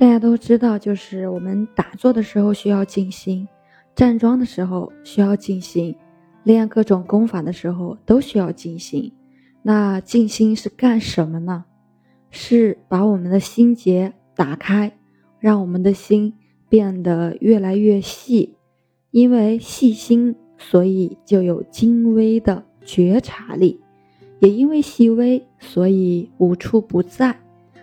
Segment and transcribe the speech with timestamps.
[0.00, 3.46] 大家都知道，就是我们打坐的时候需要静心，
[3.94, 5.94] 站桩的时候需要静心，
[6.42, 9.12] 练各种功法的时候都需要静心。
[9.60, 11.66] 那静心是干什么呢？
[12.30, 14.90] 是把我们的心结打开，
[15.38, 16.32] 让我们的心
[16.70, 18.56] 变得越来越细。
[19.10, 23.78] 因为细心，所以就有精微的觉察力；
[24.38, 27.38] 也因为细微，所以无处不在。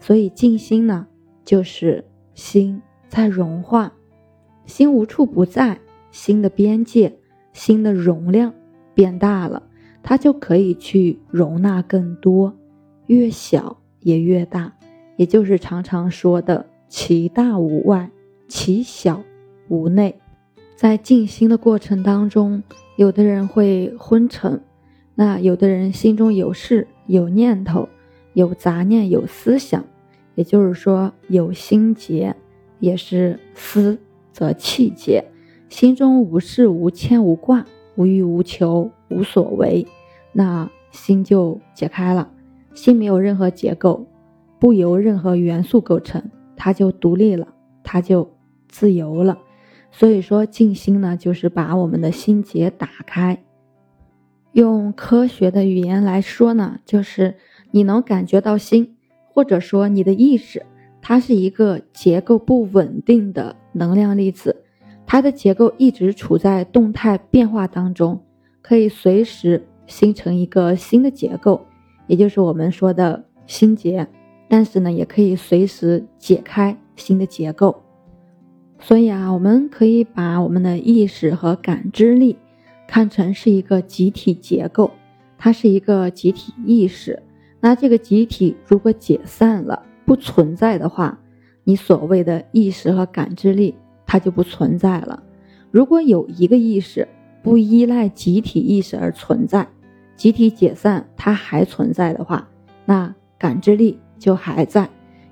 [0.00, 1.06] 所以静心呢？
[1.48, 2.04] 就是
[2.34, 2.78] 心
[3.08, 3.90] 在融化，
[4.66, 5.80] 心无处不在，
[6.10, 7.10] 心的边界、
[7.54, 8.52] 心的容量
[8.92, 9.62] 变大了，
[10.02, 12.54] 它就可以去容纳更多，
[13.06, 14.70] 越小也越大，
[15.16, 18.10] 也就是常常说的“其大无外，
[18.46, 19.22] 其小
[19.68, 20.20] 无内”。
[20.76, 22.62] 在静心的过程当中，
[22.96, 24.60] 有的人会昏沉，
[25.14, 27.88] 那有的人心中有事、有念头、
[28.34, 29.82] 有杂念、有思想。
[30.38, 32.36] 也就是说，有心结，
[32.78, 33.98] 也是思
[34.30, 35.24] 则气结，
[35.68, 39.84] 心中无事无牵无挂，无欲无求，无所为，
[40.30, 42.30] 那心就解开了。
[42.72, 44.06] 心没有任何结构，
[44.60, 46.22] 不由任何元素构成，
[46.54, 47.48] 它就独立了，
[47.82, 48.30] 它就
[48.68, 49.38] 自由了。
[49.90, 53.42] 所以说，静心呢，就是把我们的心结打开。
[54.52, 57.34] 用科学的语言来说呢，就是
[57.72, 58.94] 你能感觉到心。
[59.38, 60.66] 或者说，你的意识，
[61.00, 64.64] 它是一个结构不稳定的能量粒子，
[65.06, 68.20] 它的结构一直处在动态变化当中，
[68.60, 71.64] 可以随时形成一个新的结构，
[72.08, 74.04] 也就是我们说的心结。
[74.48, 77.80] 但是呢，也可以随时解开新的结构。
[78.80, 82.36] 所以啊，我们可以把我们的意识和感知力
[82.88, 84.90] 看成是一个集体结构，
[85.38, 87.22] 它是一个集体意识。
[87.60, 91.18] 那这个集体如果解散了，不存在的话，
[91.64, 93.74] 你所谓的意识和感知力
[94.06, 95.22] 它就不存在了。
[95.70, 97.06] 如果有一个意识
[97.42, 99.66] 不依赖集体意识而存在，
[100.16, 102.48] 集体解散它还存在的话，
[102.84, 104.88] 那感知力就还在，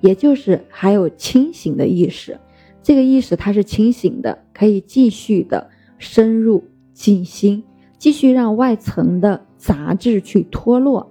[0.00, 2.38] 也就是还有清醒的意识。
[2.82, 6.64] 这个意识它是清醒的，可以继续的深入
[6.94, 7.62] 静心，
[7.98, 11.10] 继续让外层的杂质去脱落。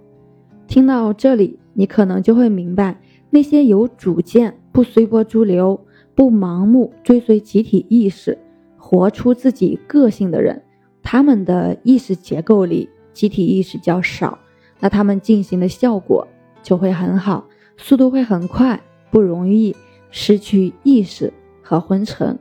[0.69, 8.37] 听到这里，你可能就会明白，那些有主见、不随波逐流、不盲目追随集体意识、
[8.77, 10.61] 活出自己个性的人，
[11.01, 14.37] 他们的意识结构里集体意识较少，
[14.79, 16.27] 那他们进行的效果
[16.61, 19.75] 就会很好，速度会很快，不容易
[20.11, 22.37] 失去意识和昏沉。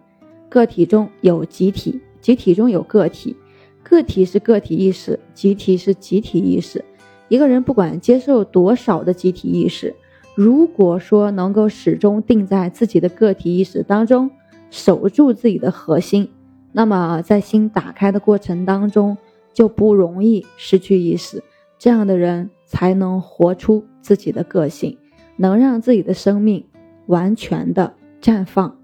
[0.51, 3.35] 个体中有集体，集体中有个体，
[3.83, 6.85] 个体是个体意识，集体是集体意识。
[7.29, 9.95] 一个人不管接受多少的集体意识，
[10.35, 14.31] 如果说能够始终定在自己的个体意识当中，
[14.71, 16.29] 守住自己的核心，
[16.73, 19.17] 那么在心打开的过程当中
[19.53, 21.43] 就不容易失去意识。
[21.79, 24.99] 这样的人才能活出自己的个性，
[25.37, 26.65] 能让自己的生命
[27.07, 28.77] 完全的绽放。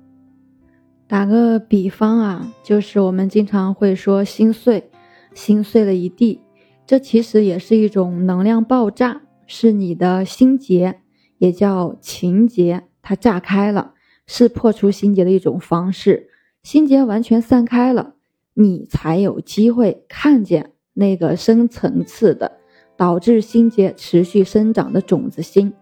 [1.06, 4.90] 打个比方啊，就是我们经常会说心碎，
[5.34, 6.40] 心碎了一地。
[6.86, 11.00] 这其实也是一种能量爆炸，是你的心结，
[11.38, 13.94] 也叫情结，它炸开了，
[14.26, 16.28] 是破除心结的一种方式。
[16.62, 18.14] 心结完全散开了，
[18.54, 22.52] 你才有机会看见那个深层次的
[22.96, 25.72] 导致心结持续生长的种子心。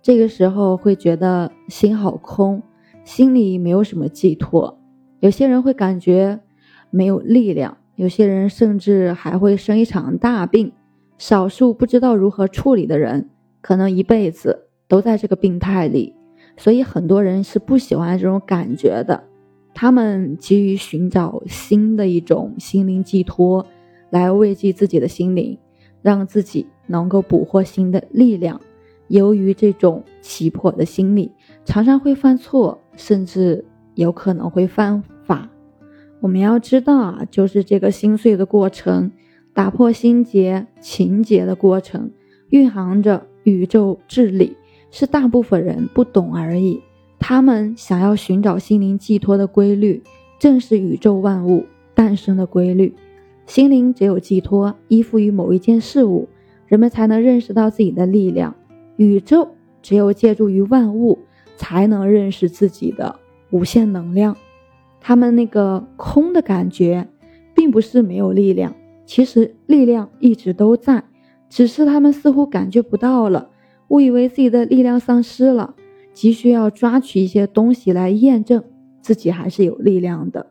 [0.00, 2.62] 这个时候会觉得心好空，
[3.04, 4.80] 心里没有什么寄托。
[5.20, 6.40] 有些人会感觉
[6.90, 7.78] 没有力量。
[7.98, 10.70] 有些人甚至还会生一场大病，
[11.18, 13.28] 少数不知道如何处理的人，
[13.60, 16.14] 可能一辈子都在这个病态里。
[16.56, 19.24] 所以很多人是不喜欢这种感觉的，
[19.74, 23.66] 他们急于寻找新的一种心灵寄托，
[24.10, 25.58] 来慰藉自己的心灵，
[26.00, 28.60] 让自己能够捕获新的力量。
[29.08, 31.32] 由于这种急迫的心理，
[31.64, 33.64] 常常会犯错，甚至
[33.96, 35.02] 有可能会犯。
[36.20, 39.10] 我们要知道啊，就是这个心碎的过程，
[39.52, 42.10] 打破心结、情结的过程，
[42.50, 44.56] 蕴含着宇宙智理，
[44.90, 46.80] 是大部分人不懂而已。
[47.20, 50.02] 他们想要寻找心灵寄托的规律，
[50.38, 52.94] 正是宇宙万物诞生的规律。
[53.46, 56.28] 心灵只有寄托，依附于某一件事物，
[56.66, 58.54] 人们才能认识到自己的力量。
[58.96, 59.48] 宇宙
[59.80, 61.18] 只有借助于万物，
[61.56, 63.18] 才能认识自己的
[63.50, 64.36] 无限能量。
[65.08, 67.08] 他们那个空的感觉，
[67.54, 68.74] 并不是没有力量，
[69.06, 71.02] 其实力量一直都在，
[71.48, 73.48] 只是他们似乎感觉不到了，
[73.88, 75.74] 误以为自己的力量丧失了。
[76.12, 78.62] 急需要抓取一些东西来验证
[79.00, 80.50] 自己还是有力量的。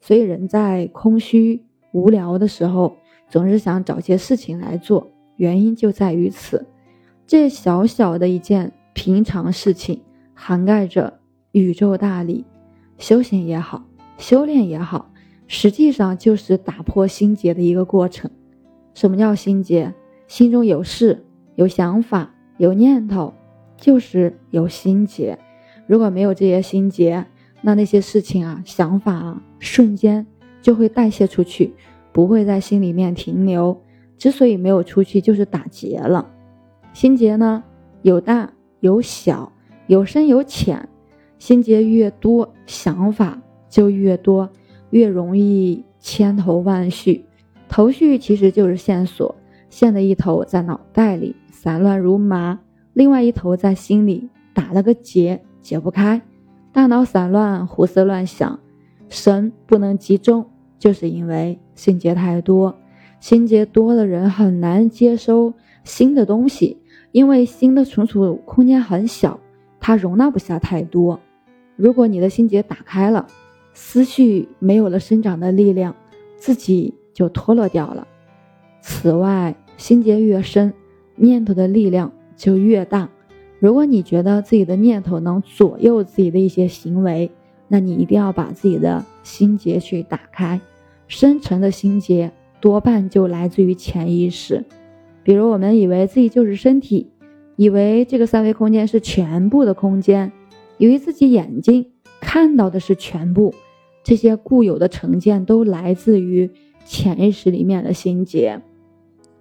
[0.00, 1.62] 所以人在空虚
[1.92, 2.96] 无聊的时候，
[3.28, 6.64] 总是想找些事情来做，原因就在于此。
[7.26, 10.00] 这小小的一件平常事情，
[10.32, 11.20] 涵盖着
[11.52, 12.46] 宇宙大理。
[12.96, 13.82] 修行也好，
[14.20, 15.10] 修炼也好，
[15.48, 18.30] 实际上就是打破心结的一个过程。
[18.92, 19.94] 什么叫心结？
[20.28, 21.24] 心中有事、
[21.54, 23.32] 有想法、有念头，
[23.78, 25.38] 就是有心结。
[25.86, 27.24] 如果没有这些心结，
[27.62, 30.26] 那那些事情啊、想法啊，瞬间
[30.60, 31.74] 就会代谢出去，
[32.12, 33.80] 不会在心里面停留。
[34.18, 36.30] 之所以没有出去，就是打结了。
[36.92, 37.64] 心结呢，
[38.02, 39.50] 有大有小，
[39.86, 40.86] 有深有浅。
[41.38, 43.40] 心结越多，想法
[43.70, 44.50] 就越多，
[44.90, 47.24] 越容易千头万绪。
[47.68, 49.34] 头绪其实就是线索，
[49.70, 52.58] 线的一头在脑袋里散乱如麻，
[52.92, 56.20] 另外一头在心里打了个结，解不开。
[56.72, 58.58] 大脑散乱，胡思乱想，
[59.08, 60.46] 神不能集中，
[60.78, 62.76] 就是因为心结太多。
[63.20, 65.52] 心结多的人很难接收
[65.84, 66.78] 新的东西，
[67.12, 69.38] 因为心的存储空间很小，
[69.78, 71.20] 它容纳不下太多。
[71.76, 73.26] 如果你的心结打开了，
[73.72, 75.94] 思绪没有了生长的力量，
[76.36, 78.06] 自己就脱落掉了。
[78.80, 80.72] 此外，心结越深，
[81.16, 83.08] 念头的力量就越大。
[83.58, 87.30] 如果你觉得自己的念头能左右自己的一些行为，
[87.68, 90.60] 那你一定要把自己的心结去打开。
[91.06, 94.64] 深层的心结多半就来自于潜意识，
[95.22, 97.10] 比如我们以为自己就是身体，
[97.56, 100.32] 以为这个三维空间是全部的空间。
[100.78, 101.84] 以为自己眼睛
[102.32, 103.52] 看到的是全部，
[104.04, 106.48] 这些固有的成见都来自于
[106.84, 108.62] 潜意识里面的心结。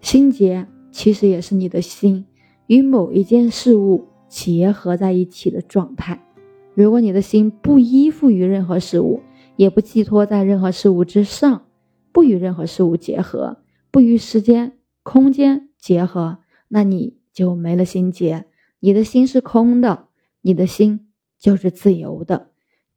[0.01, 2.25] 心结其实也是你的心
[2.65, 6.25] 与某一件事物结合在一起的状态。
[6.73, 9.21] 如果你的心不依附于任何事物，
[9.55, 11.67] 也不寄托在任何事物之上，
[12.11, 13.59] 不与任何事物结合，
[13.91, 18.45] 不与时间、空间结合，那你就没了心结。
[18.79, 20.07] 你的心是空的，
[20.41, 21.05] 你的心。
[21.37, 22.49] 就是自由的，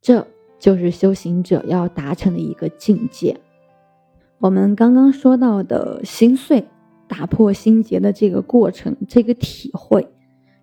[0.02, 0.26] 这
[0.58, 3.40] 就是修行者要达成的一个境界。
[4.38, 6.64] 我们刚刚说到的心碎、
[7.06, 10.08] 打破心结的这个过程，这个体会，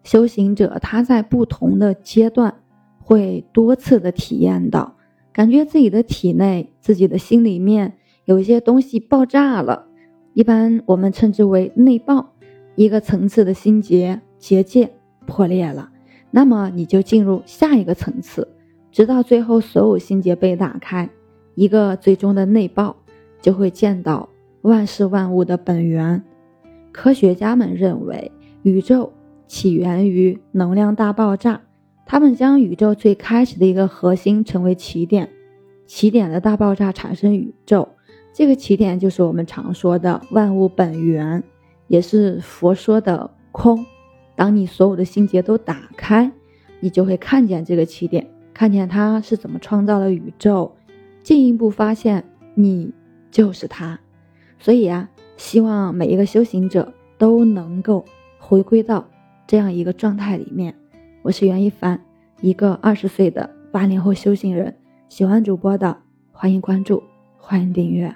[0.03, 2.53] 修行者他在不同的阶段
[3.01, 4.97] 会多次的体验到，
[5.31, 7.93] 感觉自己的体内、自己的心里面
[8.25, 9.87] 有一些东西爆炸了，
[10.33, 12.33] 一般我们称之为内爆，
[12.75, 14.91] 一个层次的心结结界
[15.25, 15.89] 破裂了。
[16.31, 18.49] 那么你就进入下一个层次，
[18.91, 21.09] 直到最后所有心结被打开，
[21.55, 22.95] 一个最终的内爆，
[23.41, 24.27] 就会见到
[24.61, 26.23] 万事万物的本源。
[26.91, 28.31] 科学家们认为，
[28.63, 29.13] 宇宙
[29.47, 31.61] 起源于能量大爆炸，
[32.05, 35.29] 他们将宇宙最开始的一个核心成为起点，
[35.85, 37.87] 起点的大爆炸产生宇宙，
[38.33, 41.43] 这个起点就是我们常说的万物本源，
[41.87, 43.85] 也是佛说的空。
[44.35, 46.31] 当你所有的心结都打开，
[46.79, 48.27] 你就会看见这个起点，
[48.59, 50.75] 看见他是怎么创造了宇宙，
[51.23, 52.25] 进一步发现
[52.55, 52.93] 你
[53.31, 53.97] 就是他。
[54.59, 58.03] 所以啊，希望每一个修行者都能够
[58.37, 59.07] 回归到
[59.47, 60.75] 这样一个状态里面。
[61.21, 61.97] 我是袁一凡，
[62.41, 64.75] 一个二十岁的八零后修行人。
[65.07, 65.95] 喜欢主播的，
[66.33, 67.01] 欢迎关注，
[67.37, 68.13] 欢迎订阅。